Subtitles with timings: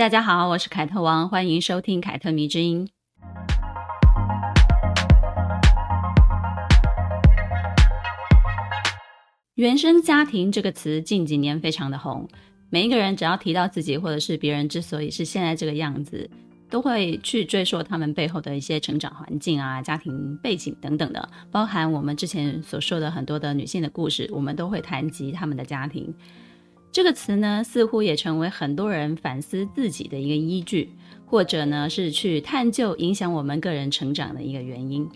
[0.00, 2.88] 大家好，我是凯特王，欢迎收听凯特迷之音。
[9.56, 12.26] 原生家庭这个词近几年非常的红，
[12.70, 16.30] 每一个人只要提到自己或者是别人之所以是现在这个样子，
[16.70, 26.14] 都会去追溯他们背后的一些成长环境啊、家庭背景等等的，包含我们之前所说的很多的女性的故事，我们都会谈及他们的家庭。
[26.92, 30.92] 这个词呢，似乎也成为很多人反思自己的一个依据，
[31.24, 35.08] 或者呢是去探究影响我们个人成长的一个原因。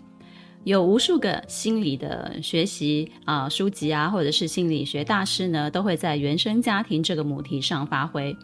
[0.63, 8.35] 有无数个心理的学习啊书籍啊，或者是心理学大师呢，都会在原生家庭这个母题上发挥。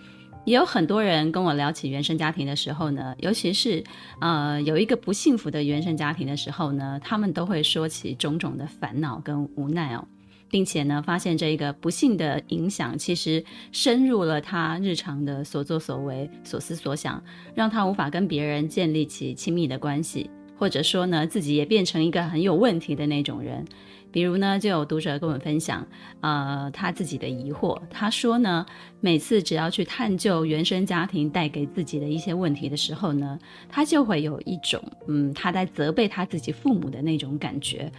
[0.44, 3.84] 也有很多人跟我聊起原生家庭的时候呢，尤其是
[4.20, 10.08] 呃有一个不幸福的原生家庭的时候呢，他们都会说起种种的烦恼跟无奈哦，
[10.52, 17.24] 并且呢，发现这一个不幸的影响其实深入了他日常的所作所为、所思所想，
[17.56, 20.30] 让他无法跟别人建立起亲密的关系。
[20.60, 23.66] 或者说呢，自己也变成一个很有问题的那种人。
[24.12, 25.88] 比如呢，就有读者跟我们分享，
[26.20, 27.82] 呃，他自己的疑惑。
[27.90, 28.66] 他说呢，
[29.00, 37.90] 每次只要去探究原生家庭带给自己的一些问题的时候呢，他就会有一种，嗯，他在责备他自己父母的那种感觉。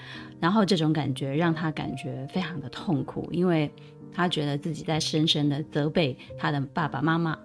[0.42, 3.70] 然后这种感觉让他感觉非常的痛苦，因为
[4.12, 7.38] 他觉得自己在深深的责备他的爸爸妈妈。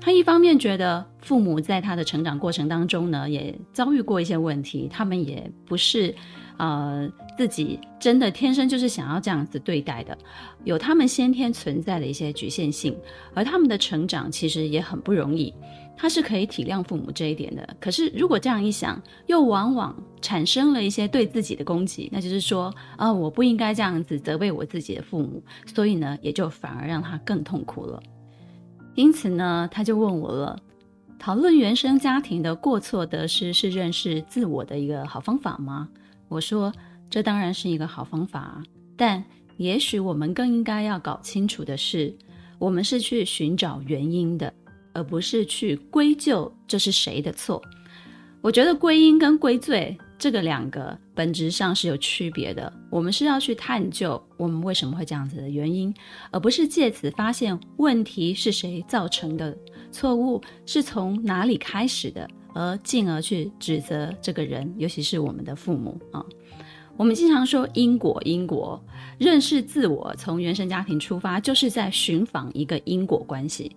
[0.00, 6.14] 他一方面觉得父母在他的成长过程当中呢，也遭遇过一些问题，他们也不是，
[6.62, 10.16] 呃，自己真的天生就是想要这样子对待的，
[10.62, 12.96] 有他们先天存在的一些局限性，
[13.34, 15.52] 而他们的成长其实也很不容易，
[15.96, 17.68] 他是可以体谅父母这一点的。
[17.80, 25.42] 可是如果这样一想，又往往产生了一些对自己的攻击，那就是说，啊、我不应该这样子责备我自己的父母，
[25.74, 28.00] 所以呢，也就反而让他更痛苦了。
[28.94, 30.56] 因此呢，他就问我了：
[31.18, 35.88] 讨论原生家庭的过错得失是认识自我的一个好方法吗？
[36.32, 36.72] 我说，
[37.10, 38.62] 这当然是一个好方法，
[38.96, 39.22] 但
[39.58, 42.16] 也许我们更应该要搞清楚的是，
[42.58, 44.50] 我们是去寻找原因的，
[44.94, 47.62] 而不是去归咎这是谁的错。
[48.40, 49.96] 我觉得归因跟归罪。
[50.18, 55.92] 这个两个本质上是有区别的，我们是要去探究我们为什么会这样子的原因，
[56.30, 59.56] 而不是借此发现问题是谁造成的，
[59.90, 66.24] 错误是从哪里开始的，而进而去指责这个人，尤其是我们的父母啊。
[66.96, 68.82] 我们经常说因果，因果，
[69.18, 73.74] 认识自我，从原生家庭出发，就是在寻访一个因果关系，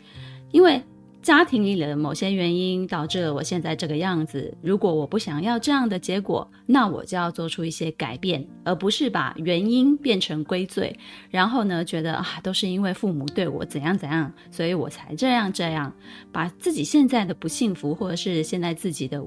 [0.52, 0.81] 因为。
[1.25, 4.56] 家庭里的某些原因导致了我现在这个样子。
[4.62, 10.96] 如果我不想要这样的结果，那我就要做出一些改变，而不是把原因变成归罪，
[11.31, 15.91] 然后呢，觉得啊，都是因为父母对我怎样怎样，所以我才这样这样，
[16.31, 19.19] 把自己现在的不幸福或者是现在自己的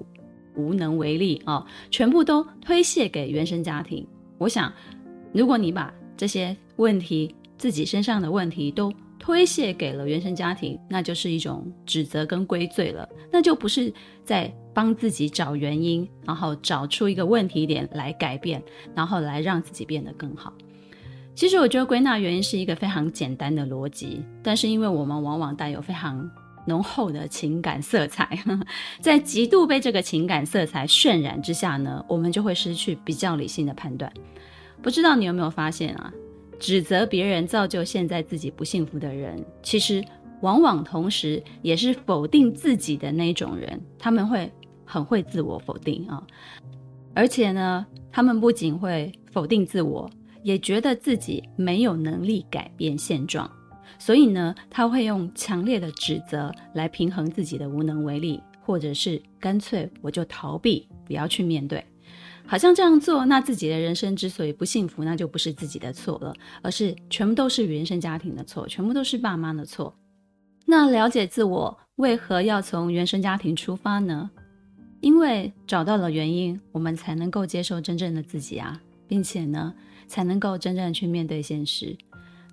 [0.55, 4.07] 无能为力啊，全部都推卸给原生家庭。
[4.39, 4.73] 我想，
[5.33, 8.95] 如果你把这些问题，自己身上的问题都
[9.29, 13.93] 推卸给了原生家庭，那就是一种指责跟归罪了，那就不是
[14.25, 18.63] 在帮自己找原因，然后找出一个问题点来改变，
[18.95, 20.51] 然后来让自己变得更好。
[21.35, 26.27] 其实我觉得归纳原因是一个非常简单的逻辑，但是因为我们往往带有非常
[26.67, 28.43] 浓厚的情感色彩，
[29.03, 34.11] 在极度被这个情感色彩渲染之下呢，我们就会失去比较理性的判断。
[34.81, 36.11] 不知道你有没有发现啊？
[36.59, 40.05] 指责别人造就现在自己不幸福的人，其实
[40.41, 43.81] 往往同时也是否定自己的那种人。
[43.99, 44.51] 他们会
[44.85, 46.23] 很会自我否定啊，
[47.15, 50.11] 而且呢，他们不仅会否定自我，
[50.43, 53.51] 也觉得自己没有能力改变现状。
[53.99, 61.85] 所以呢，他会用强烈的指责来平衡自己的无能为力，或者是干脆我就逃避，不要去面对。
[62.51, 69.95] 好像这样做，那自己的人生之所以不幸福，那就不是自己的错了，而是全部都是原生家庭的错，全部都是爸妈的错。
[70.65, 74.31] 那了解自我，为何要从原生家庭出发呢？
[75.01, 79.75] 因为找到了原因，我们才能够接受真正的自己啊，并且呢，
[80.07, 81.95] 才能够真正去面对现实。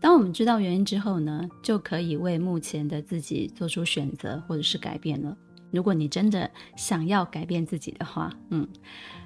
[0.02, 5.38] 当我们知道原因之后呢，就可以为目前的自己做出选择或者是改变了。
[5.72, 8.68] 如果你真的想要改变自己的话，嗯，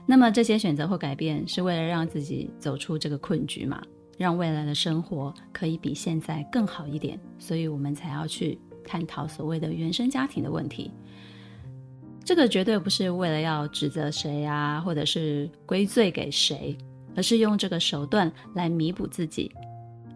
[0.06, 3.82] 那么这些选择或改变是为了让自己走出这个困局嘛？
[4.18, 10.92] 让未来的生活可以比现在更好一点，所以我们才要去探讨所谓的原生家庭的问题。
[12.26, 16.78] 这个绝对不是为了要指责谁啊，或者是归罪给谁，
[17.16, 19.52] 而是用这个手段来弥补自己。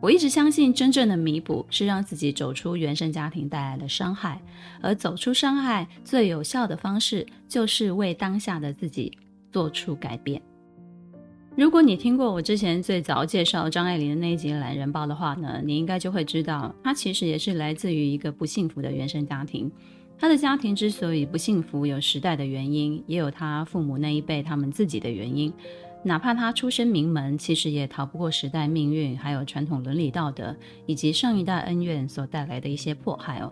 [0.04, 4.42] 我一直相信，真正的弥补是让自己走出原生家庭带来的伤害，
[4.82, 9.18] 而走出伤害最有效的方式，就是为当下的自己
[9.50, 10.42] 做出改变。
[11.56, 19.72] 如果你听过我之前最早介绍张爱玲的那一集《懒人包》的话呢，你应该就会知道，她其实也是来自于一个不幸福的原生家庭。
[20.18, 25.54] 她的家庭之所以不幸福，有时代的原因，也有她父母那一辈他们自己的原因。
[26.04, 30.56] 哪怕他出身名门，其实也逃不过时代命运，还有传统伦理道德，
[30.86, 33.52] 以及上一代恩怨所带来的一些迫害哦。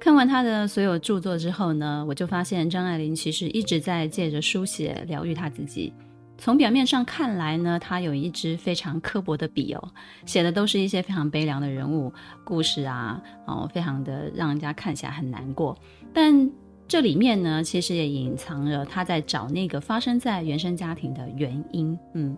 [0.00, 5.92] 看完他的所有著作之后呢，我就发现张爱玲其实一直在借着书写疗愈她自己。
[6.40, 9.88] 从表面上看来呢，他有一支非常刻薄的笔哦，
[10.24, 12.12] 写的都是一些非常悲凉的人物
[12.44, 15.76] 故事啊，哦，非常的让人家看起来很难过。
[16.14, 16.48] 但
[16.88, 21.96] 这里面呢，其实也隐藏着他在找那个发生在原生家庭的原因。
[22.14, 22.34] 嗯，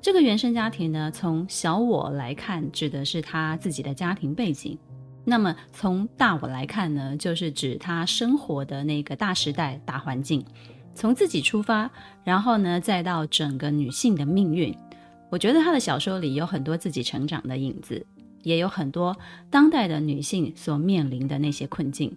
[0.00, 4.78] 这个原生家庭呢，从小我来看，指的是他自己的家庭背景；
[5.24, 10.44] 那么从大我来看呢，就是指他生活的那个大时代、大环境。
[10.94, 11.90] 从自己出发，
[12.22, 14.72] 然后呢，再到整个女性的命运。
[15.30, 18.06] 我觉得她的小说里有很多自己成长的影子，
[18.42, 19.16] 也有很多
[19.50, 22.16] 当代的女性所面临的那些困境。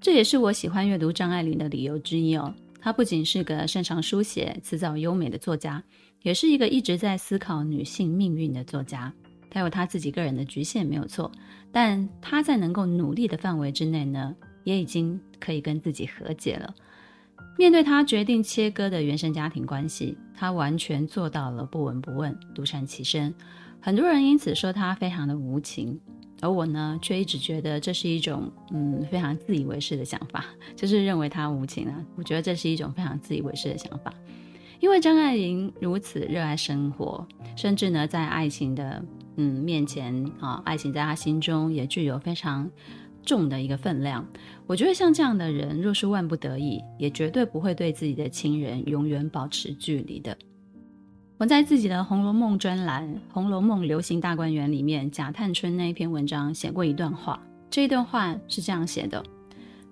[0.00, 2.54] 这也是我喜欢阅读张爱玲的理由之一哦。
[2.80, 5.82] 她不仅是个擅长书写、词藻优美的作家，
[6.22, 9.12] 也是一个一直在思考女性命运的作家。
[9.50, 11.30] 她有她自己个人的局限，没有错，
[11.70, 16.74] 但她在能够努力的范围之内呢，也已经可以跟自己和解了。
[17.58, 23.34] 面对她决定切割的原生家庭关系，她完全做到了不闻不问、独善其身。
[23.82, 26.00] 很多人因此说她非常的无情，
[26.42, 30.44] 而我呢，却一直觉得这是一种嗯非常自以为是的想法，
[30.74, 32.04] 就是认为他无情啊。
[32.16, 34.12] 我觉得这是一种非常自以为是的想法，
[34.80, 37.26] 因为张爱玲如此热爱生活，
[37.56, 39.04] 甚至呢，在爱情的
[39.36, 42.70] 嗯面前啊，爱情在他心中也具有非常。
[43.22, 44.26] 重的一个分量，
[44.66, 50.36] 我觉得像这样的人，若是万不得已，也绝对不会对自己的亲人永远保持距离的。
[51.40, 57.40] 我在自己的《红楼梦》专栏《红楼梦流行大观园》里面，贾探春那一篇文章写过一段话，
[57.70, 59.24] 这一段话是这样写的：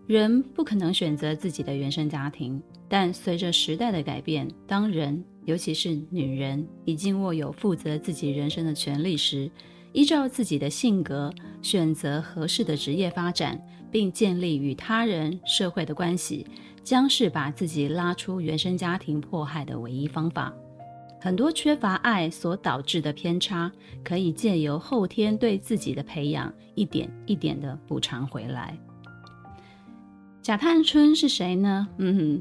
[0.06, 9.50] 人不可能选择自己的原生家庭，但随着时代的改变，当人，尤其是女人，已经握有负责自己人生的权利时，
[9.95, 13.59] 依照自己的性格选择合适的职业发展，
[13.91, 16.47] 并建立与他人、社会的关系，
[16.85, 20.53] 将是把自己拉出原生家庭迫害的唯一方法。
[21.20, 23.70] 很多缺乏爱所导致的偏差，
[24.05, 28.79] 可以借由后天对自己的培养，一点一点的补偿回来。
[30.43, 31.88] 贾探春是谁呢？
[31.99, 32.41] 嗯。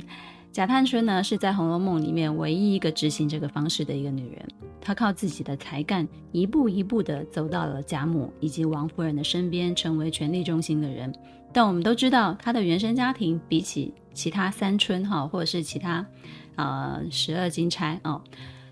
[0.49, 4.43] 贾探春呢，是在《红楼梦》里面唯一一个执行这个方式的一个女人。
[4.81, 11.13] 她靠自己的才干，一步一步地走到了贾母以及王夫人的身边，成为权力中心的人。
[11.53, 16.03] 但我们都知道，她的原生家庭比起其他三春哈，或者是其他
[16.55, 18.19] 呃十二金钗哦，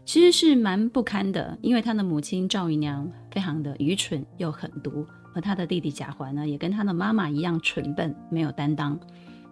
[0.05, 1.57] 其实是蛮不堪的。
[1.61, 8.97] 因为他的母亲赵姨娘非常的愚蠢又狠毒，而他的弟弟贾环呢，也跟他的妈妈一样蠢笨，没有担当。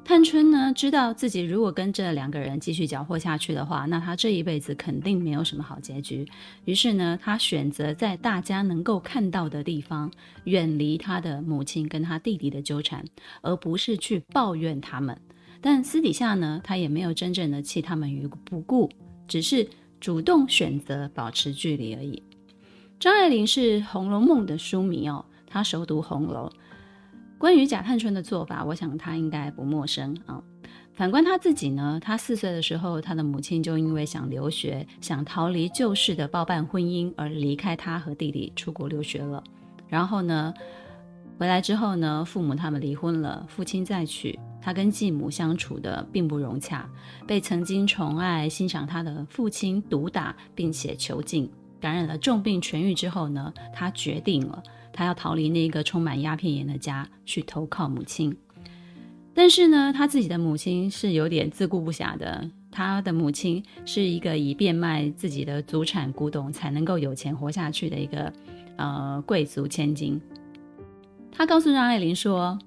[0.06, 6.28] 探春呢，知道自己如果跟这两个人继续搅和下去的话，那他这一辈子肯定没有什么好结局。
[6.66, 10.12] 于是呢，他选择在大家能够看到的地方，
[10.44, 13.06] 远离他的母亲跟他弟弟的纠缠，
[13.42, 15.18] 而不是去抱怨他们。
[15.62, 18.90] 但私底下呢，他也没有真正的弃他们于不顾，
[19.26, 19.66] 只是
[20.04, 22.22] 主动选择保持距离而已。
[23.00, 26.50] 张爱玲是《红楼梦》的书迷哦，她熟读《红楼》。
[27.38, 30.44] 关于贾探春的做法，我想她应该不陌生啊。
[30.92, 39.42] 反观她自己呢，她四岁的时候，她的母亲就因为想留学，想逃离旧式的包办婚姻而离开她和弟弟出国留学了。
[39.88, 40.54] 然后呢，
[41.40, 46.90] 回来之后呢，父母他们离婚了，父亲再娶，他跟继母相处的并不融洽，
[47.28, 51.50] 被曾经宠爱欣赏他的父亲毒打，并且囚禁，
[51.82, 54.64] 感染了重病痊愈之后呢，他决定了。
[54.94, 58.36] 他要逃离那个充满鸦片盐的家，去投靠母亲。
[59.34, 62.50] 但是呢，他自己的母亲是有点自顾不暇的。
[62.72, 68.32] 他的母亲是一个以变卖自己的祖产古董才能够有钱活下去的一个
[68.78, 70.22] 呃贵族千金。
[71.36, 72.58] 他告诉张爱玲说：“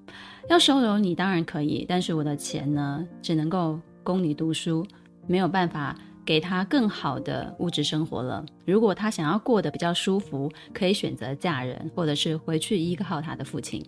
[0.49, 4.85] 要收留你当然可以，但是我的钱呢，只能够供你读书，
[5.25, 5.95] 没有办法
[6.27, 8.45] 给他更好的物质生活了。
[8.65, 13.81] 如果他想要过得比较舒服，可以选择嫁人，或者是回去依靠他的父亲。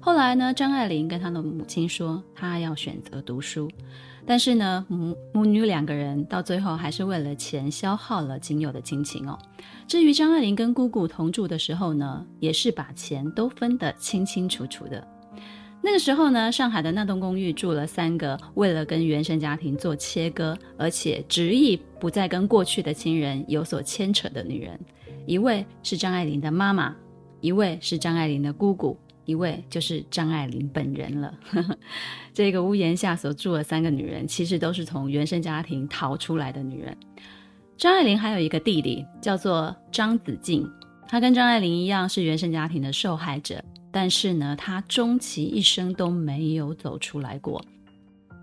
[0.00, 3.68] 后来呢，张爱玲跟她的母亲说，她要选择读书。
[4.24, 9.36] 但是呢，母母女两个人到最后还是为了钱消耗了仅有的亲情哦。
[9.88, 15.04] 至于张爱玲跟姑姑同住的时候呢，也是把钱都分得清清楚楚的。
[15.82, 24.78] 那个时候呢，上海的那栋公寓住了三个为了跟原生家庭做切割，而且执意不再跟过去的亲人有所牵扯的女人。
[25.26, 26.94] 一位是张爱玲的妈妈，
[27.40, 31.34] 一位是张爱玲的姑姑，一位就是张爱玲本人了。
[32.34, 36.96] 这个屋檐下所住的三个女人，其实都是从原生家庭逃出来的女人。
[37.78, 40.70] 张爱玲还有一个弟弟，叫做张子静，
[41.08, 43.62] 他跟张爱玲一样是原生家庭的受害者。
[43.92, 47.64] 但是呢，他终其一生都没有走出来过。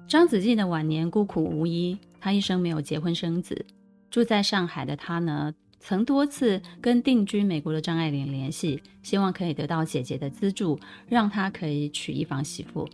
[0.08, 3.66] 张子静的晚年孤苦无依，他一生没有结婚生子。
[4.10, 12.88] 住在上海的他呢，曾多次跟定居美国的张爱玲联系，希望可以得到姐姐的资助，让他可以娶一房媳妇。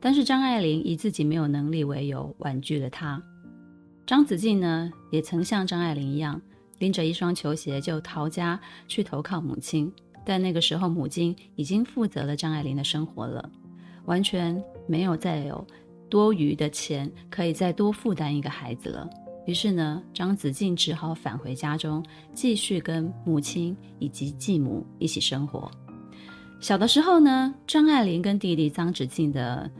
[0.00, 3.22] 但是张爱玲以自己没有能力为由，婉拒了他。
[4.04, 6.40] 张子静呢，也曾像张爱玲一样，
[6.78, 9.92] 拎着一双球鞋就逃家去投靠母亲。
[10.26, 13.48] 但那个时候，母亲已经负责了张爱玲的生活了，
[14.06, 15.64] 完全没有再有
[16.10, 19.08] 多余的钱可以再多负担一个孩子了。
[19.46, 22.04] 于是呢，张子静只好返回家中，
[22.34, 25.70] 继续跟母亲以及继母一起生活。
[26.60, 29.70] 小的时候呢，张爱玲跟弟弟张子静的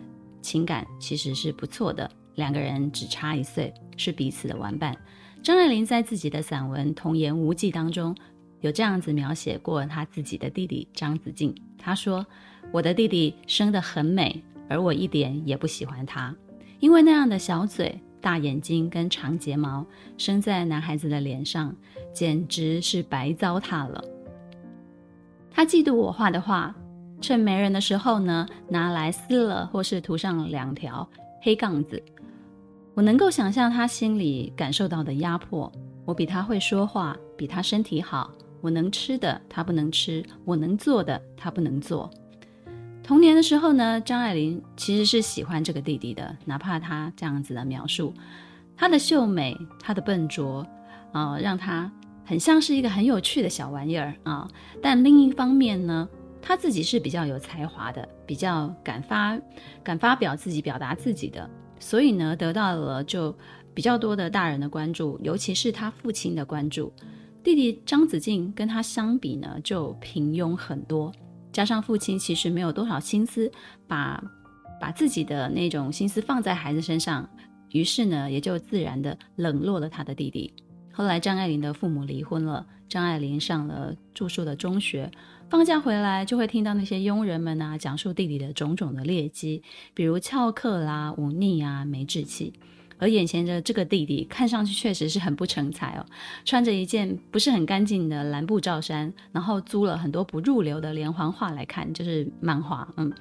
[0.40, 4.96] 情感其实是不错的，两个人只差一岁，是彼此的玩伴。
[5.42, 8.14] 张爱玲在自己的散文《童言无忌》当中，
[8.60, 12.26] 有这样子描写过他自己的弟弟张子静，他说
[12.72, 16.34] ：“我的弟弟生得很美，而我一点也不喜欢他，
[16.80, 19.86] 因为那样的小嘴、大眼睛跟长睫毛
[20.16, 21.74] 生在男孩子的脸上，
[22.12, 24.02] 简直是白糟蹋了。
[25.50, 26.74] 他嫉妒我画的画，
[27.20, 31.08] 趁没人的时候呢，拿来撕了或是涂上两条
[31.42, 32.02] 黑杠子。
[32.94, 35.70] 我能够想象他心里感受到的压迫。
[36.06, 38.32] 我比他会说话，比他身体好。”
[38.66, 42.10] 我能吃的，他不能吃；我能做的，他不能做。
[43.00, 48.12] 童年的时候呢，张爱玲其实是喜欢这个弟弟的，哪怕他这样子的描述，
[48.76, 50.66] 他的秀美，他的笨拙，
[51.12, 51.88] 啊、让他
[52.24, 54.48] 很像是一个很有趣的小玩意儿啊。
[54.82, 56.08] 但另一方面呢，
[56.42, 59.38] 他自己是比较有才华的，比较敢发、
[59.84, 63.32] 敢发表自己、表达自己的，所以呢，得到了就
[63.72, 66.92] 比较多的大人的关注，尤其是他父亲的关注。
[67.46, 71.12] 弟弟张子静跟他相比呢，就平庸很多。
[71.52, 73.48] 加上父亲其实没有多少心思
[73.86, 74.20] 把
[74.80, 77.30] 把自己的那种心思放在孩子身上，
[77.70, 80.52] 于是呢，也就自然的冷落了他的弟弟。
[80.92, 85.08] 后来张爱玲的父母离婚了，张爱玲上了住宿的中学，
[85.48, 89.62] 放假回来就会听到那些佣人们啊讲述弟弟的种种的劣迹，
[89.94, 92.52] 比如翘课啦、忤逆啊、没志气。
[92.98, 96.06] 而眼前的这个弟弟看上去确实是很不成才哦，
[96.44, 102.88] 穿着一件不是很干净的蓝布罩衫，然后租了很多不入流的连环画来看，就是漫画。
[102.96, 103.12] 嗯，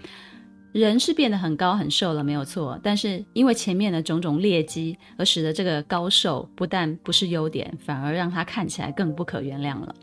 [0.72, 9.96] 人是变得很高很瘦了，没有错，但是因为前面的种种劣迹，而使得这个高瘦不但不是优点，反而让他看起来更不可原谅了。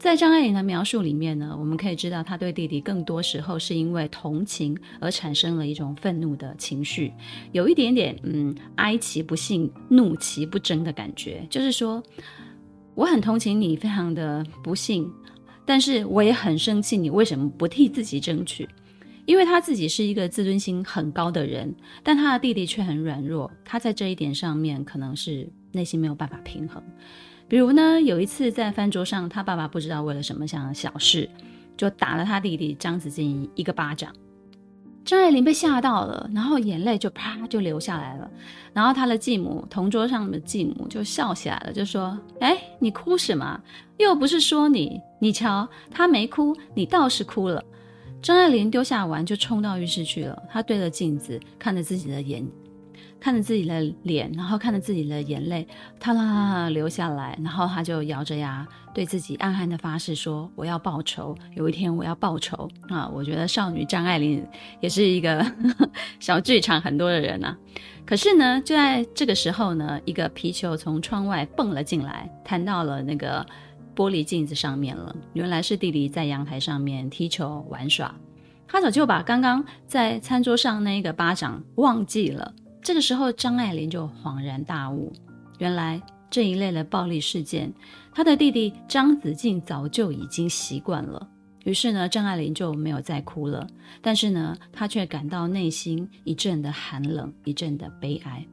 [0.00, 7.12] 在张爱玲的描述里面呢，我们可以知道，她对弟弟更多时候是因为同情而产生了一种愤怒的情绪，
[7.52, 11.46] 有一点点嗯哀其不幸，怒其不争的感觉。
[11.50, 12.02] 就是说，
[12.94, 15.06] 我很同情你，非常的不幸，
[15.66, 18.66] 但是我也很生气，你为什么不替自己争取？
[19.26, 26.82] 因为他自己是一个自尊心很高的人，但他的弟弟却很软弱，他在这一点上面可能是内心没有办法平衡。
[27.50, 31.28] 比如呢，有一次在饭桌上，他爸爸不知道为了什么想的小事，
[31.76, 34.14] 就打了他弟弟张子静一个巴掌。
[35.04, 38.30] 张爱玲被吓到了，然后眼泪就啪就流下来了。
[38.72, 43.60] 然后他的继母，同桌上的继母就笑起来了，就说：“哎，你哭什么？
[43.96, 47.60] 又不是说你，你瞧他没哭，你倒是哭了。”
[48.22, 50.40] 张爱玲丢下碗就冲到浴室去了。
[50.48, 52.46] 她对着镜子看着自己的眼。
[53.20, 55.68] 看着自己的脸，然后看着自己的眼泪，
[56.00, 64.44] 哗啦流下来，然后他就咬着牙对自己暗暗的发誓说：“我要报仇，有一天我要报仇啊！”我觉得少女张爱玲
[64.80, 65.44] 也是一个
[66.18, 67.56] 小剧场很多的人啊。
[68.06, 73.46] 可是呢，就在这个时候呢，一个皮球从窗外蹦了进来，弹到了那个
[73.94, 75.14] 玻璃镜子上面了。
[75.34, 78.12] 原来是弟弟在阳台上面踢球玩耍，
[78.66, 82.52] 他早就把刚刚在餐桌上那个巴掌忘记了。
[82.82, 85.12] 这个时候，张爱玲就恍然大悟，
[85.58, 87.72] 原来这一类的暴力事件，
[88.12, 91.28] 她的弟弟张子静早就已经习惯了。
[91.64, 93.66] 于是呢，张爱玲就没有再哭了。
[94.00, 98.44] 但是呢，她却感到内心一阵的寒冷，一阵的悲哀。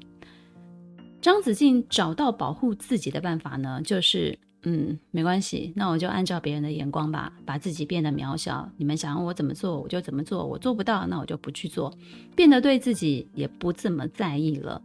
[1.22, 4.38] 张子静找到保护自己的办法呢，就是
[4.69, 8.69] 嗯，没关系，那我就按照别人的眼光吧，把自己变得渺小。
[8.75, 10.45] 你们想让我怎么做，我就怎么做。
[10.45, 11.97] 我做不到，那我就不去做，
[12.36, 14.81] 变得对自己也不这么在意了。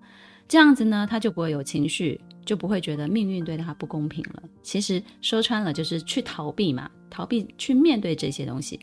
[0.47, 4.45] 这样子呢，他就不会有情绪，就不会觉得命运对他不公平了。
[4.63, 6.89] 其实说穿了，就是去逃避嘛。
[7.11, 8.79] 逃避去面对这些东西，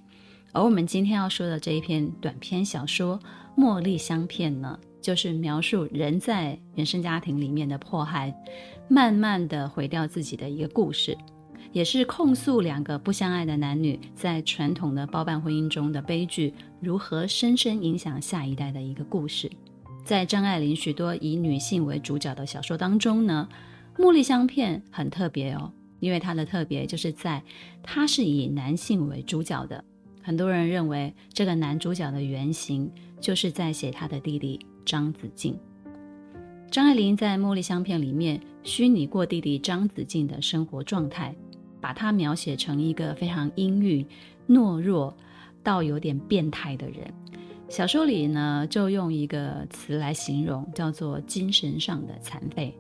[0.52, 3.18] 而我们今天要说的这一篇短篇小说
[3.58, 8.34] 《茉莉香片》呢，就是描述人在原生家庭里面的迫害，
[8.88, 11.18] 慢慢的毁掉自己的一个故事，
[11.72, 19.50] 也是控诉两个不相爱的男女在传统的包办婚姻中的悲剧如何深深影响下一代的一个故事。
[20.04, 23.48] 在张爱玲许多以女性为主角的小说当中呢，
[24.02, 25.72] 《茉莉香片》很特别哦。
[26.00, 27.44] 因为它的特别就是在，
[27.84, 29.84] 它是以男性为主角的。
[30.24, 32.90] 很多人认为这个男主角的原型
[33.20, 35.56] 就是在写他的弟弟张子静。
[36.72, 41.36] 张爱玲在《茉莉香片》里面虚拟过弟弟张子静的生活状态，
[41.80, 44.04] 把他描写成一个非常阴郁、
[44.48, 45.16] 懦弱
[45.62, 47.14] 到有点变态的人。
[47.68, 52.76] 小说里呢，就用一个词来形容，叫做“精神上的残废”。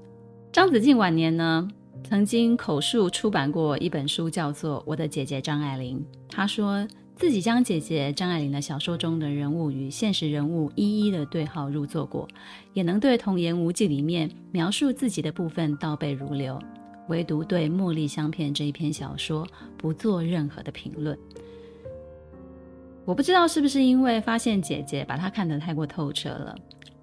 [0.51, 1.67] 张子静晚年呢，
[2.03, 5.99] 曾经口述出版过一本书，叫做《我的姐姐张爱玲》。
[6.27, 6.87] 她说
[7.19, 12.25] 自己将姐姐张爱玲的小说中的人物与现实人物一一的对号入座过，
[12.71, 16.57] 也能对《童言无忌》里面描述自己的部分倒背如流，
[17.09, 19.45] 唯独对《茉莉香片》这一篇小说
[19.77, 21.19] 不做任何的评论。
[23.03, 26.55] 我不知道是不是因为发现姐姐把她看得太过透彻了，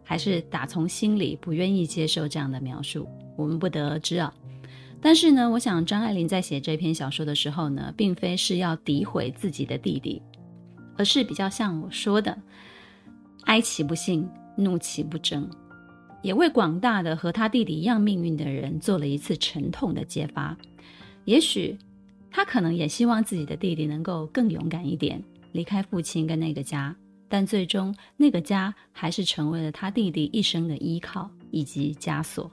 [0.03, 4.33] 还是打从心里不愿意接受这样的描述，我们不得而知啊。
[5.01, 10.21] 但是呢，我想张爱玲在写这篇小说的时候呢，并非是要诋毁自己的弟弟，
[10.97, 12.37] 而是比较像我说的，
[13.45, 15.49] 哀其不幸，怒其不争，
[16.23, 20.57] 也为广大的和他弟弟一样命运的人做了一次沉痛的揭发。
[21.25, 21.77] 也许
[22.31, 26.97] 他可能也希望自己的弟弟能够更勇敢一点，离开父亲跟那个家，
[27.29, 32.51] 但最终那个家还是成为了他弟弟一生的依靠以及枷锁。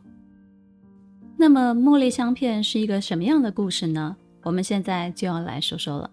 [1.43, 4.15] 那么，茉莉香片是一个什么样的故事呢？
[4.43, 6.09] 我们现在就要来说说了。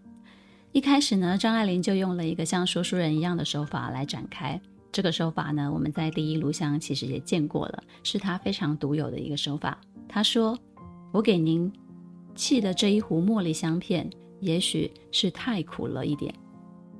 [0.72, 4.60] 一开始呢，张爱玲就用了一个像说书人一样的手法来展开。
[4.90, 9.78] 这个手法呢，我们在第一炉香其实也见过了，是她非常独有的一个手法。
[10.08, 10.58] 她说
[11.14, 11.72] ：“我给您
[12.34, 16.34] 沏的这一壶茉莉香片，也许是太苦了一点。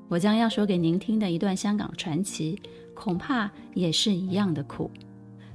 [0.07, 2.63] 我将要说给您听的一段香港传奇，
[2.95, 4.89] 恐怕也是一样的苦。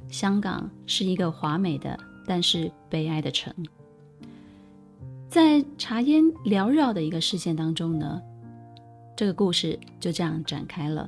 [0.09, 3.53] 香港是一个华美的。”但是悲哀的城，
[5.29, 8.21] 在茶烟缭绕的一个视线当中呢，
[9.15, 11.07] 这个故事就这样展开了。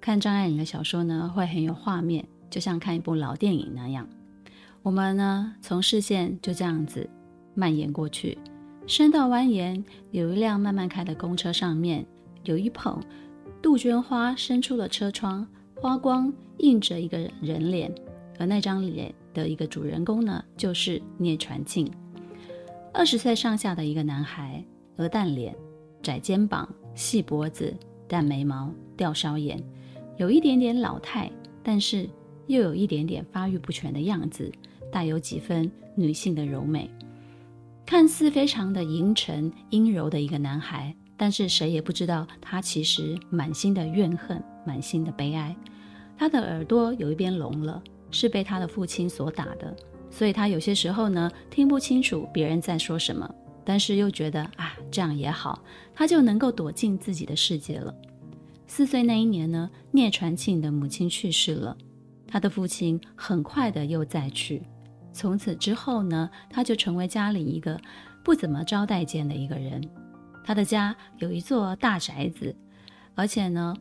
[0.00, 4.08] 看张爱玲的小说呢，会很有画面，就像看一部老电影那样。
[4.82, 7.08] 我们呢，从视线就这样子
[7.54, 8.38] 蔓延过去，
[8.86, 12.06] 伸到蜿蜒，有一辆慢慢开的公车，上面
[12.44, 13.02] 有一捧
[13.60, 17.92] 杜鹃花伸出了车窗，花光映着一个人脸，
[18.38, 19.12] 而那张脸。
[19.36, 21.86] 的一个主人公呢，就是聂传庆，
[22.90, 24.64] 二十岁上下的一个男孩，
[24.96, 25.54] 鹅蛋脸、
[26.02, 27.76] 窄肩膀、细脖子、
[28.08, 29.62] 淡眉毛、吊梢眼，
[30.16, 31.30] 有一点点老态，
[31.62, 32.08] 但是
[32.46, 34.50] 又有一点点发育不全的样子，
[34.90, 36.90] 带有几分女性的柔美，
[37.84, 45.54] 看似非常的阴沉阴柔的一个男孩，但是谁也不知道他其实满心的怨恨，满心的悲哀。
[46.16, 47.82] 他的耳朵有一边聋了。
[48.10, 49.74] 是被他的父亲所打的，
[50.10, 53.28] 所以他有些时候呢，听不清楚别人在说什么，
[53.64, 55.62] 但是又觉得啊，这样也好，
[55.94, 57.94] 他就能够躲进自己的世界了。
[58.66, 61.76] 四岁那一年呢，聂传庆的母亲去世了，
[62.26, 64.62] 他的父亲很快的又再去，
[65.12, 67.80] 从此之后呢，他就成为家里一个
[68.24, 69.80] 不怎么招待见的一个人。
[70.44, 72.54] 他的家有一座大宅子，
[73.14, 73.74] 而且呢，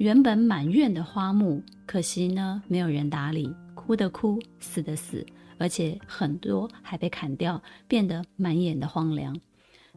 [0.00, 5.26] 原本满院的花木，可惜呢，没有人打理，枯的枯，死的死，
[5.58, 9.38] 而且很多还被砍掉，变得满眼的荒凉。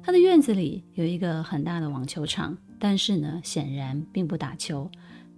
[0.01, 4.91] 他的院子里有一个很大的网球场，但是呢，显然并不打球。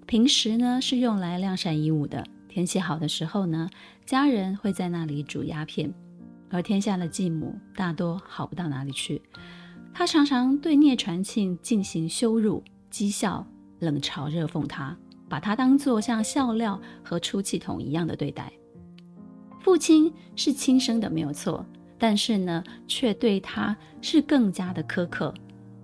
[0.08, 2.26] 平时呢，是用来晾晒衣物的。
[2.50, 3.70] 天气好的时候呢，
[4.04, 5.94] 家人会在那里煮鸦片，
[6.50, 9.22] 而天下的继母大多好不到哪里去。
[9.94, 13.46] 他常常对聂传庆进行羞辱、讥笑。
[13.86, 14.98] 冷嘲热讽他，
[15.30, 18.52] 把他当作像笑料和出气筒一样的对待。
[19.62, 21.66] 父亲是亲生的没有错，
[21.98, 25.34] 但是呢，却对他是更加的苛刻。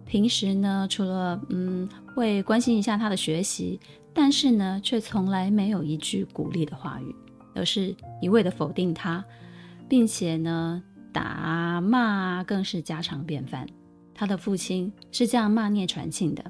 [0.06, 3.80] 平时呢，除了嗯会关心一下他的学习，
[4.14, 7.16] 但是呢，却从来没有一句鼓励的话语，
[7.56, 9.24] 而是一味的否定他，
[9.88, 10.84] 并且呢，
[11.14, 13.66] 打骂更是家常便饭。
[14.14, 16.44] 他的父亲是这样骂聂传庆的：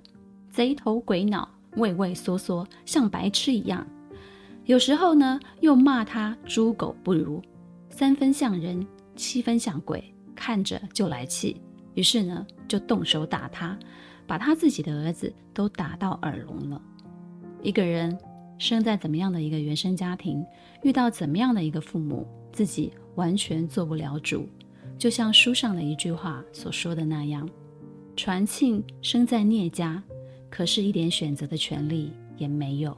[0.52, 3.88] 贼头鬼脑，畏畏缩缩，像白痴一样。
[4.66, 7.42] 有时候呢，又骂他猪狗不如，
[7.90, 8.86] 三分像人，
[9.16, 11.62] 七分像鬼，看着就来气。
[11.94, 13.78] 于是呢，就动手打他，
[14.28, 16.82] 把他自己的儿子都打到耳聋了。
[17.64, 18.18] 一个人
[18.58, 20.46] 生在怎么样的一个原生家庭，
[20.84, 24.48] 遇到怎么样的一个父母，自己完全做不了主。
[24.98, 27.50] 就像书上的一句话所说的那样，
[28.16, 30.02] 传庆生在聂家，
[30.52, 32.96] 可是一点选择的权利也没有。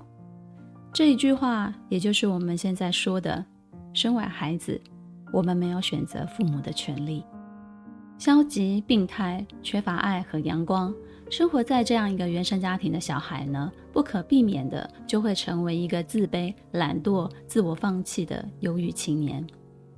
[0.92, 3.46] 这一句话，也就是我们现在说的，
[3.94, 4.82] 生完孩子，
[5.32, 7.24] 我们没有选择父母的权利。
[8.18, 10.94] 消极、病态、缺乏爱和阳光，
[11.30, 19.46] 生活在这样一个原生家庭的小孩呢，不可避免的就会成为一个自卑、懒惰、自我放弃的忧郁青年。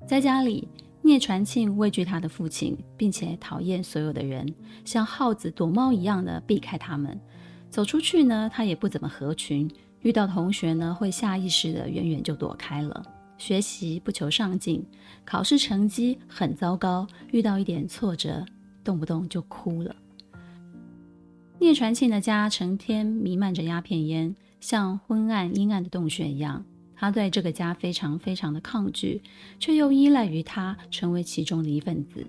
[0.07, 0.67] 在家里，
[1.01, 4.47] 聂传庆畏惧他的父亲，并且讨厌所有的人，
[4.85, 7.19] 像耗子躲猫一样的避开他们。
[7.75, 13.03] 走出去呢，他也不怎么合群，遇到同学呢，会下意识的远远就躲开了。
[13.37, 14.81] 学习不求上进，
[15.25, 18.45] 考试成绩很糟糕，遇到一点挫折，
[18.81, 19.93] 动不动就哭了。
[21.59, 26.63] 聂传庆的家成天弥漫着鸦片烟，像昏暗阴暗的洞穴一样。
[26.95, 29.21] 他对这个家非常非常的抗拒，
[29.59, 32.25] 却又依赖于他成为其中的一份子。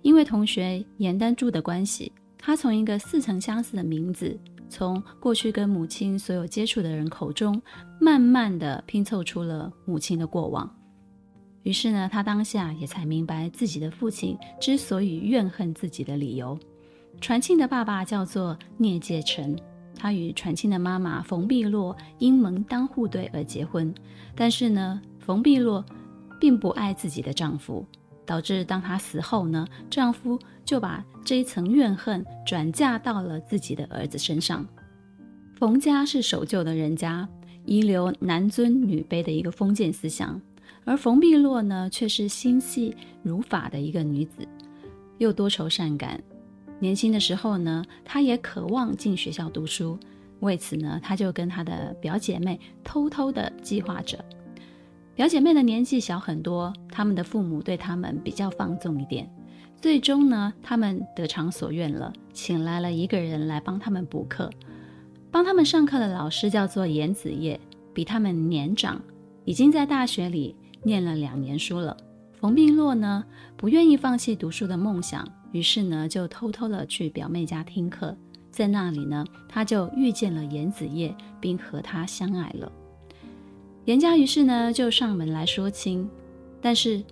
[0.00, 4.34] 因为同学严丹柱的关系，他从一个似曾相识的名字。
[4.70, 7.60] 从过去跟母亲所有接触的人口中，
[8.00, 10.72] 慢慢的拼凑出了母亲的过往。
[11.64, 16.58] 于是呢，他当下也才明白自己的父亲之所以怨恨自己的理由。
[17.20, 19.54] 传庆的爸爸叫做聂介臣，
[19.94, 23.92] 他与传庆的妈妈冯碧落因门当户对而结婚。
[24.34, 25.84] 但是呢，冯碧落
[26.40, 27.84] 并不爱自己的丈夫。
[28.26, 34.66] 导致当她死后呢，丈夫就把这一层怨恨转嫁到了自己的儿子身上。
[35.54, 37.28] 冯家是守旧的人家，
[37.64, 40.40] 遗留男尊女卑的一个封建思想，
[40.84, 44.46] 而冯碧落呢，却是心细如发的一个女子，
[45.18, 46.20] 又多愁善感。
[46.78, 49.98] 年轻的时候呢，她也渴望进学校读书，
[50.40, 54.18] 为此呢，她就跟她的表姐妹偷偷的计划着。
[55.14, 59.30] 表姐妹的年纪小很多，他们的父母对他们比较放纵一点。
[59.80, 64.50] 最终呢，他们得偿所愿了，请来了一个人来帮他们补课。
[65.30, 67.58] 帮他们上课的老师叫做严子业，
[67.94, 69.00] 比他们年长，
[69.44, 71.96] 已经在大学里念了两年书了。
[72.38, 73.24] 冯碧落呢，
[73.56, 78.14] 不愿意放弃读书的梦想，于是呢，就偷偷的去表妹家听课。
[78.50, 82.70] 在那里呢，他就遇见了严子业，并和他相爱了。
[83.86, 86.08] 严家于是呢就上门来说亲，
[86.60, 87.02] 但是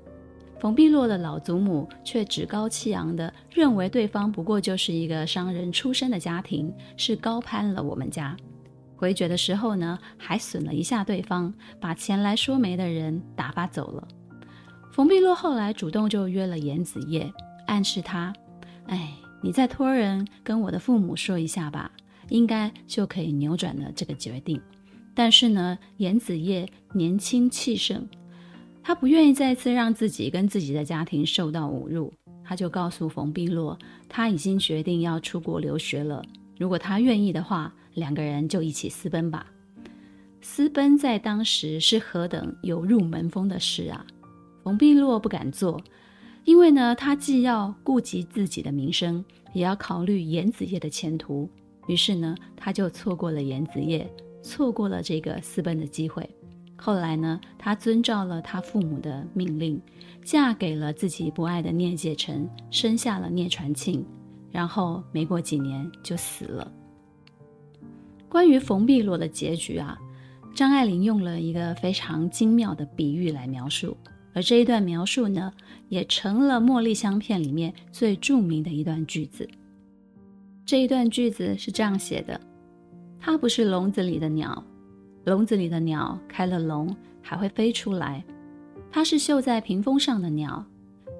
[0.61, 8.37] 冯碧落的老祖母却趾高气扬地认为对方不过就是一个商人出身的家庭，是高攀了我们家。
[8.97, 14.09] 回绝的时候呢，还损了一下对方，把前来说媒的人打发走了。
[14.91, 17.33] 冯碧落后来主动就约了严子夜，
[17.69, 18.33] 暗示他
[18.89, 21.93] ：“哎，你再托人跟我的父母说一下吧，
[22.31, 24.61] 应该就可以扭转了这个决定。”
[25.15, 28.09] 但是呢，严子夜年轻气盛，
[28.83, 32.13] 他不愿意再次让自己跟自己的家庭受到侮辱，
[32.43, 36.23] 他就告诉冯碧落，他已经决定要出国留学了。
[36.59, 39.47] 如果他愿意的话，两个人就一起私奔吧。
[40.41, 44.07] 私奔在当时是何等有入门风的事啊！
[44.63, 45.81] 冯碧落不敢做，
[46.45, 51.49] 因为呢，他既要顾及自己的名声，也要考虑严子业的前途。
[51.87, 54.11] 于是呢，他就错过了严子业。
[54.41, 56.29] 错过了这个私奔的机会。
[56.81, 59.81] 后来呢，她遵照了她父母的命令，
[60.23, 64.07] 嫁给了自己不爱的聂介成，生下了聂传庆，
[64.53, 66.71] 然后没过几年就死了。
[68.29, 69.99] 关于冯碧落的结局啊，
[70.55, 73.97] 张爱玲用了一个非常精妙的比喻来描述，
[74.33, 75.53] 而这一段描述呢，
[75.89, 79.49] 也成了《茉莉香片》里面最著名的一段句子。
[80.65, 82.41] 这一段句子是这样写的。
[83.19, 84.63] 它不是笼子里的鸟，
[85.29, 88.25] 笼子里的鸟开了笼还会飞出来。
[88.91, 90.65] 它是绣在屏风上的鸟，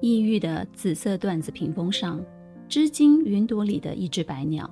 [0.01, 2.19] 异域的紫色缎子屏风上，
[2.67, 4.69] 织金云朵里的一只白鸟。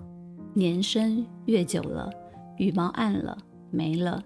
[0.53, 2.11] 年深月久了，
[2.57, 3.37] 羽毛暗了
[3.69, 4.23] 没了，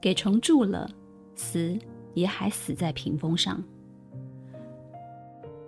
[0.00, 0.88] 给虫蛀了，
[1.34, 1.78] 死
[2.14, 3.62] 也还死在屏风上。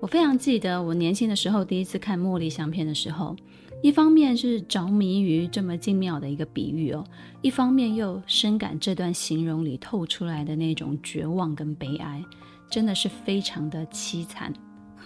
[0.01, 3.37] 我非常记得我年轻的时候第一次看茉莉香片的时候，
[3.81, 7.05] 一方面是着迷于这么精妙的一个比喻哦，
[7.43, 12.23] 一方面又深感这段形容里透出来的那种绝望跟悲哀，
[12.69, 14.53] 真的是非常的凄惨。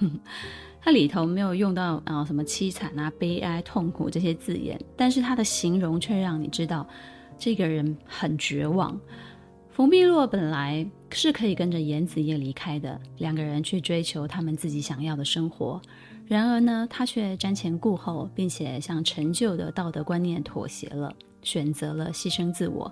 [0.80, 6.86] 它里头没有用到啊什么凄惨啊、悲哀、痛苦这些字眼，但是它的形容却让你知道
[7.38, 8.98] 这个人很绝望。
[9.70, 15.80] 冯碧落本来是可以跟着颜子夜离开的，两个人去追求他们自己想要的生活。
[16.26, 22.90] 然而呢，他却瞻前顾后，并且向陈旧的道德观念妥协了，选择了牺牲自我。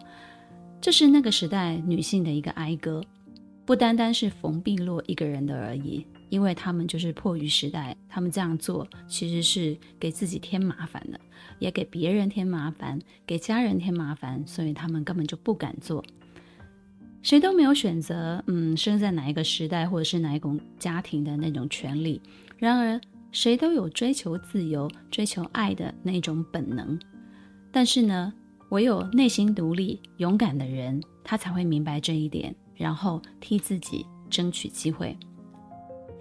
[0.80, 3.02] 这是那个时代女性的一个哀歌，
[3.64, 6.06] 不单单是冯碧落一个人的而已。
[6.28, 11.18] 因为他们就是迫于时代，他们这样做其实是给自己添麻烦的，
[11.58, 16.04] 也给别人添麻烦，给家人添麻烦，所以他们根本就不敢做。
[17.20, 22.22] 谁都没有选择，嗯，生在哪一个时代或者是哪一种家庭的那种权利。
[22.58, 23.00] 然而，
[23.32, 26.98] 谁都有追求自由、追求爱的那种本能。
[27.72, 28.32] 但是呢，
[28.70, 35.16] 唯有内心独立、勇敢的人，他才会明白这一点，然后替自己争取机会。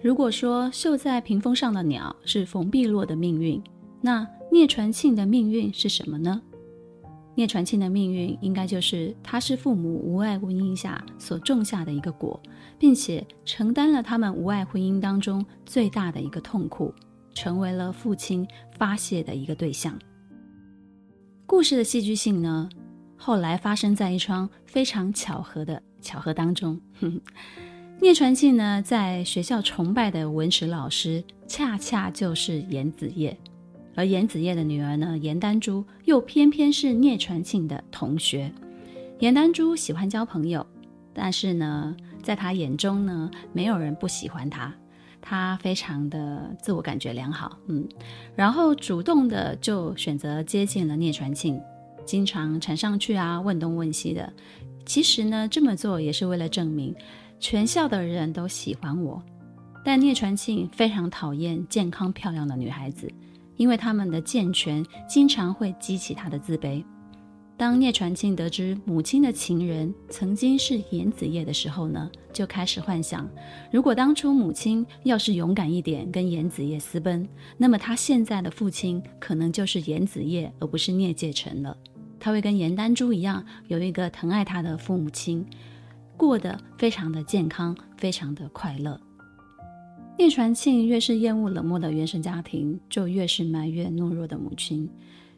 [0.02, 3.62] 如果说绣在屏风上的鸟是冯碧落的命运，
[4.00, 6.40] 那聂传庆的命运是什么呢？
[7.40, 12.38] 聂传庆的命运应该就是他是父母无爱婚姻下所种下的一个果，
[12.78, 16.92] 并且承担了他们无爱婚姻当中最大的一个痛苦，
[17.32, 19.98] 成为了父亲发泄的一个对象。
[21.46, 22.68] 故事的戏剧性呢，
[23.16, 26.78] 后来发生在一桩非常巧合的巧合当中。
[28.02, 33.34] 聂传庆呢，在学校崇拜的文史老师，恰恰就是严子夜，
[33.94, 38.50] 而颜子夜的女儿呢，颜丹珠，又偏偏是聂传庆的同学。
[39.18, 40.64] 颜丹珠喜欢交朋友，
[41.12, 44.72] 但是呢，在她眼中呢，没有人不喜欢她，
[45.20, 47.86] 她非常的自我感觉良好，嗯，
[48.34, 51.60] 然后主动的就选择接近了聂传庆，
[52.06, 54.32] 经常缠上去啊，问东问西的。
[54.86, 56.94] 其实呢，这么做也是为了证明。
[57.38, 59.22] 全校的人都喜欢我，
[59.82, 63.10] 但聂传庆非常讨厌健康漂亮的女孩子，
[63.60, 66.82] 因为他们的健全经常会激起他的自卑。
[67.58, 73.28] 当聂传庆得知母亲的情人曾经是严子夜的时候呢，就开始幻想，
[73.70, 81.76] 如果当初母亲要是勇敢一点，跟严子夜私奔，那么他现在的父亲可能就是严子夜，而不是聂介成了。
[82.18, 85.44] 他会跟颜丹珠一样，有一个疼爱他的父母亲。
[86.16, 88.98] 过得非常的健康，非常的快乐。
[90.20, 94.86] 聂传庆越是厌恶冷漠的原生家庭，就越是埋怨懦弱的母亲；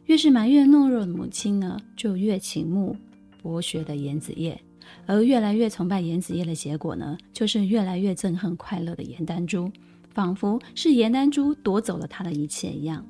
[0.06, 2.96] 越是埋怨懦弱的母亲呢，就越倾慕
[3.40, 4.60] 博学的严子夜。
[5.06, 9.70] 而越来越崇拜严子夜的结果呢，就是越来越憎恨快乐的颜丹珠，
[10.10, 13.06] 仿佛是颜丹珠夺走了他的一切一样。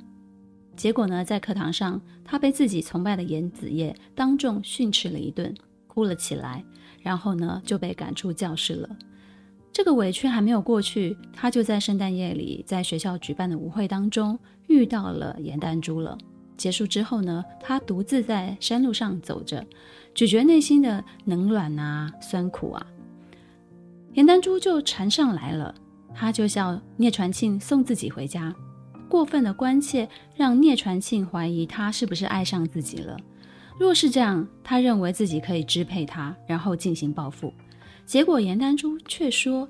[0.77, 5.55] 结果呢，在课堂上，他被自己崇拜的严子夜当众训斥了一顿，
[5.87, 6.63] 哭了起来。
[7.01, 8.91] 然后呢，就被赶出教室了。
[9.73, 16.17] 这个委屈还没有过去，他就在圣诞夜里，在学校举办的舞会当中遇到了颜丹珠了。
[16.59, 19.65] 结束之后呢，他独自在山路上走着，
[20.15, 22.87] 咀嚼内心的冷暖啊、酸苦啊。
[24.13, 25.75] 颜丹珠就缠上来了，
[26.15, 28.55] 他就叫聂传庆送自己回家。
[29.09, 33.17] 过分的关切让聂传庆怀疑他是不是爱上自己了。
[33.79, 37.53] 若是这样，他认为自己可以支配他，然后进行报复。
[38.13, 39.67] 结果颜丹珠却说：“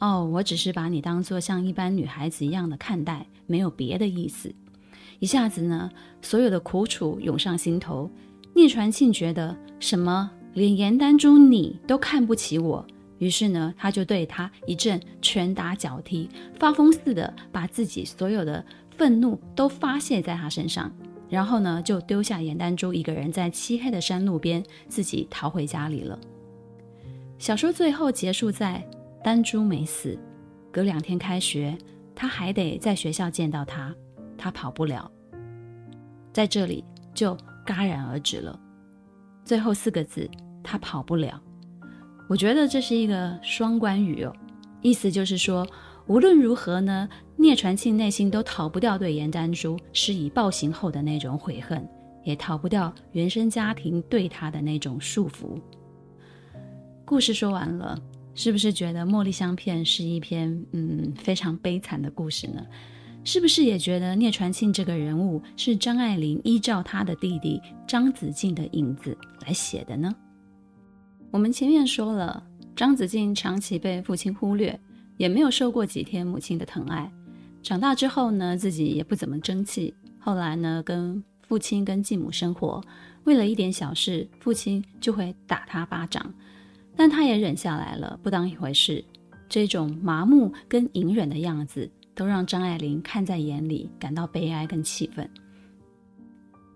[0.00, 4.50] 哦，我只是把你当作像一般女孩子一样的看待，没有别的意思。”
[5.20, 5.90] 一下子呢，
[6.22, 8.10] 所有的苦楚涌上心头。
[8.54, 12.82] 聂传庆觉得什么，连颜丹珠你都看不起我，
[13.18, 18.64] 于是呢，他就对他一阵拳打脚踢，发疯似的把自己所有的
[18.96, 20.90] 愤怒都发泄在他身上。
[21.28, 26.18] 然后呢，就丢下颜丹珠一个人在漆黑的山路边，自己逃回家里了。
[27.42, 28.80] 小说最后结束在
[29.20, 30.16] 丹珠没死，
[30.70, 31.76] 隔两天开学，
[32.14, 33.92] 他还得在学校见到他，
[34.38, 35.10] 他跑不了，
[36.32, 38.56] 在这里就戛然而止了。
[39.44, 40.30] 最后四个字，
[40.62, 41.42] 他跑不了。
[42.28, 44.32] 我觉得这是一个双关语哦，
[44.80, 45.66] 意思就是说。
[46.06, 51.88] 无论如何呢，聂传庆内心都逃不掉对颜丹珠施以暴行后的那种悔恨，
[52.22, 55.60] 也逃不掉原生家庭对他的那种束缚。
[57.12, 57.94] 故事说完了，
[58.34, 62.64] 是不是觉得《茉莉香片》是一篇嗯非常悲惨的故事呢？
[63.22, 69.14] 是不是也觉得聂传庆这个人物是张爱玲依照他的弟弟张子静的影子
[69.46, 70.10] 来写的呢？
[71.30, 72.42] 我们前面说了。
[72.74, 74.80] 张子静长期被父亲忽略，
[75.18, 77.12] 也没有受过几天母亲的疼爱。
[77.62, 79.92] 长大之后呢，自己也不怎么争气。
[80.18, 82.82] 后来呢，跟父亲跟继母生活，
[83.24, 86.32] 为了一点小事，父亲就会打他巴掌，
[86.96, 89.04] 但他也忍下来了，不当一回事。
[89.48, 95.28] 这种麻木跟隐忍的样子，都让张爱玲看在眼里，感到悲哀跟气愤。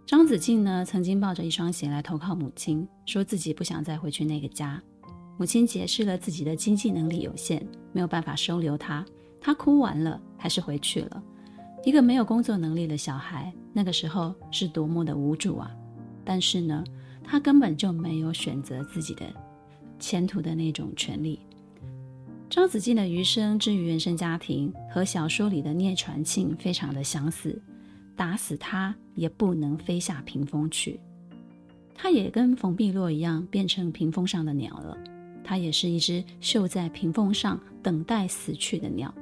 [0.07, 4.81] 张子静呢，曾经抱着一双鞋来投靠母亲，说自己不想再回去那个家。
[5.37, 9.05] 母亲解释了自己的经济能力有限，没有办法收留他。
[9.41, 11.23] 他哭完了，还是回去了。
[11.85, 15.71] 一个没有工作能力的小孩，那个时候是多么的无助啊！
[16.25, 16.83] 但是呢，
[17.23, 19.25] 他根本就没有选择自己的
[19.99, 21.41] 前途的那种权利。
[22.49, 27.61] 张子静的余生之于原生家庭，和小说里的聂传庆非常的相似。
[28.15, 30.99] 打死他也不能飞下屏风去。
[31.95, 34.97] 他也跟冯碧落一样，变成屏风上的鸟了。
[35.45, 39.15] 他也是一只绣在屏风上等待死去的鸟。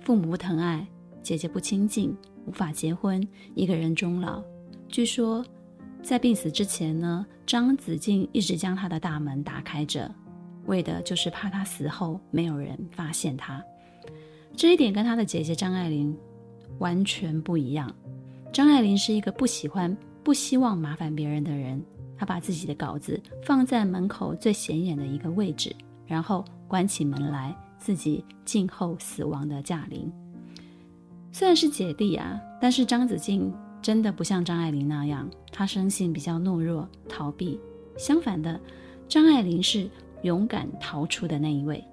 [0.00, 0.86] 父母不疼爱，
[1.22, 4.42] 姐姐不亲近，无法结婚，一个人终老。
[4.88, 5.44] 据说
[6.02, 10.10] 在病死之前呢，张子静一直将他的大门打开着。
[10.66, 13.62] 为的就是怕他死后没有人发现他，
[14.56, 16.16] 这一点跟他的姐姐张爱玲
[16.80, 17.88] 完全不一样。
[18.52, 21.80] 张爱玲是一个不喜欢、不希望麻烦别人的人，
[22.18, 25.72] 她把自己的稿子放在门口最显眼的一个位置，
[26.04, 30.10] 然后关起门来，自己静候死亡的驾临。
[31.30, 33.54] 虽然是姐弟啊，但是张子静
[33.86, 37.56] 真的不像张爱玲那样，她生性比较懦弱、逃避。
[37.96, 38.60] 相反的，
[39.08, 39.88] 张爱玲是。
[40.22, 41.84] 勇敢逃出的那一位。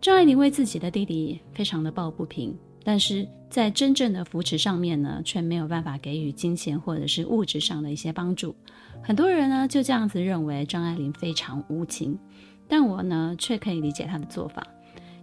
[0.00, 8.54] 张爱玲为自己的弟弟非常的抱不平，但是在真正的扶持上面呢，却没有办法给予金钱或者是物质上的一些帮助。
[9.02, 12.18] 很多人呢就这样子认为张爱玲非常无情，
[12.66, 14.66] 但我呢却可以理解她的做法，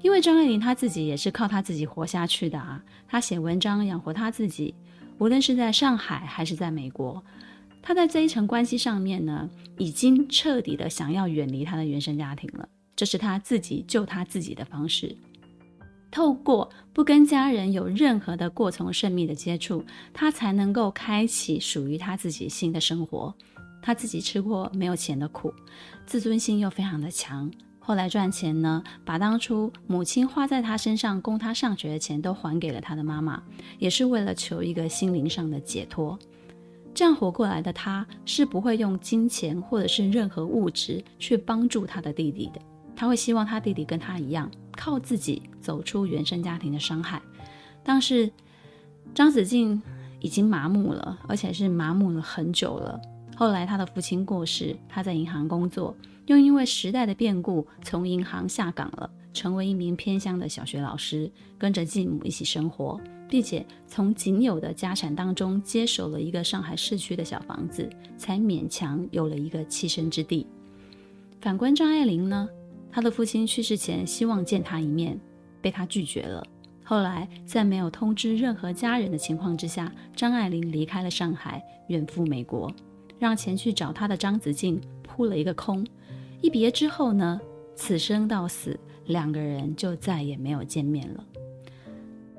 [0.04, 4.76] 因为张爱玲她自己也是靠她自己活下去的啊，她写文章养活她自己，
[5.20, 7.24] 无论是在上海还是在美国。
[7.82, 12.68] 他在这一层关系上面呢，已经彻底的想要远离他的原生家庭了。
[12.96, 15.16] 这是他自己救他自己的方式，
[16.12, 23.34] 透过不跟家人有任何的过从甚密的接触，他才能够开启属于他自己新的生活。
[23.82, 25.54] 他自己吃过没有钱的苦，
[26.06, 27.50] 自尊心又非常的强。
[27.90, 33.42] 后来赚钱呢，把当初母亲花在他身上供他上学的钱都还给了他的妈妈，
[33.80, 36.16] 也是为了求一个心灵上的解脱。
[36.94, 42.62] 这样活过来的他，是不会用金钱或者是任何物质去帮助他的弟弟的。
[42.96, 47.20] 他会希望他弟弟跟他一样，靠自己走出原生家庭的伤害。
[47.84, 48.32] 但是
[49.16, 49.82] 张子静
[50.20, 53.02] 已经麻木了，而且是麻木了很久了。
[53.36, 55.96] 后来他的父亲过世，他在银行工作，
[56.30, 63.02] 又因为时代的变故，从银行下岗了，成为一名偏乡的小学老师，跟着继母一起生活。
[63.28, 70.46] 并且从仅有的家产当中接手了一个上海市区的小房子，才勉强有了一个栖身之地。
[71.42, 72.48] 反观张爱玲呢，
[72.92, 75.20] 她的父亲去世前希望见她一面，
[75.62, 76.46] 被她拒绝了。
[76.84, 82.72] 后来在没有通知任何家人的情况之下，张爱玲离开了上海，远赴美国，
[83.20, 85.86] 让前去找她的张子静扑了一个空。
[86.42, 87.40] 一别之后呢，
[87.76, 91.26] 此生到死，两个人就再也没有见面了。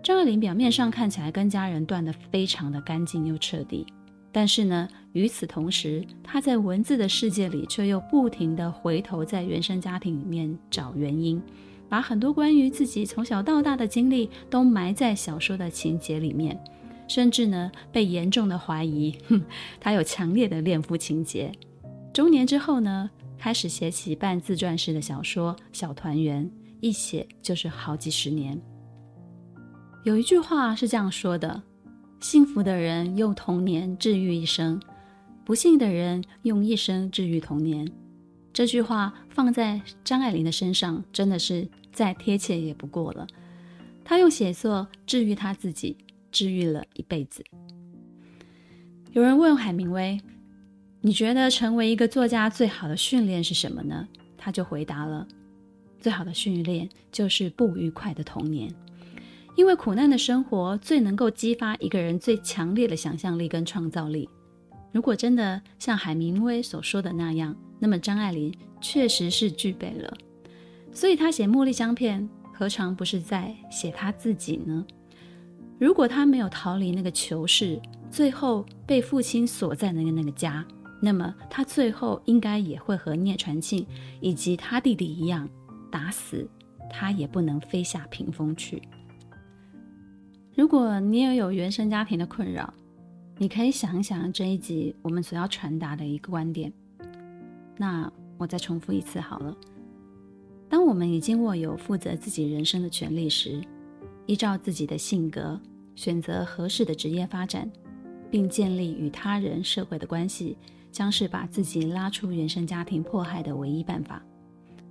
[0.02, 3.84] 张爱玲表面上看起来跟家人断得非常的干净又彻底，
[4.32, 11.40] 但是呢，与此同时，她在文字的世界里却又不停地回头在原生家庭里面找原因，
[11.88, 16.58] 把很多关于自己从小到大的经历都埋在小说的情节里面，
[17.06, 19.42] 甚至呢，被严重的怀疑，哼，
[19.78, 21.52] 她有强烈的恋父情节。
[22.12, 23.10] 中年之后呢，
[23.40, 26.44] 开始写起半自传式的小说《小团圆》，
[26.80, 28.60] 一写就是好几十年。
[30.04, 31.62] 有一句话是这样说的：
[32.20, 34.78] 幸福的人用童年治愈一生，
[35.42, 37.90] 不幸的人用一生治愈童年。
[38.52, 43.26] 这句话放在张爱玲的身上，真的是再贴切也不过了。
[44.04, 45.96] 她用写作治愈她自己，
[46.30, 47.42] 治愈了一辈子。
[49.12, 50.20] 有人问海明威
[51.00, 55.26] ：“你觉得成为一个作家最好的训练是什么呢？”他就回答了
[56.00, 58.72] ：“最好的训练就是不愉快的童年。”
[59.56, 64.28] 因为苦难的生活最能够激发一个人最强烈的想象力跟创造力。
[64.92, 70.16] 如果真的像海明威所说的那样，那么张爱玲确实是具备了。
[70.92, 72.22] 所以她写《茉莉香片》，
[72.54, 74.86] 何尝不是在写她自己呢？
[75.78, 77.80] 如果她没有逃离那个囚室，
[78.10, 80.64] 最后被父亲锁在那个那个家，
[81.00, 83.86] 那么他最后应该也会和聂传庆
[84.20, 85.48] 以及他弟弟一样，
[85.90, 86.48] 打死
[86.90, 88.82] 他也不能飞下屏风去。
[90.54, 92.72] 如果你也有原生家庭的困扰，
[93.38, 96.70] 你可以想一想这一集我们所要传达的一个观点。
[97.78, 99.56] 那我再重复一次好了。
[100.68, 103.60] 当我们已经握有负责自己人生的权利时，
[104.26, 105.58] 依照自己的性格
[105.94, 107.70] 选择合适的职业发展，
[108.30, 110.56] 并建立与他人、社会的关系，
[110.90, 114.22] 将是把自己拉出原生家庭迫害的唯一办法。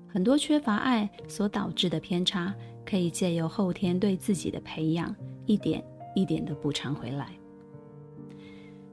[0.07, 2.53] 很多缺乏爱所导致的偏差，
[2.85, 5.83] 可以借由后天对自己的培养，一点
[6.15, 7.29] 一点的补偿回来。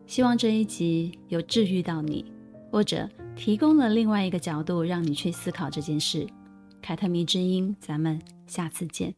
[0.07, 2.25] 希望这一集有治愈到你，
[2.71, 6.27] 或者提供了另外一个角度让你去思考这件事。
[6.83, 9.15] 凯特迷之音，咱们下次见。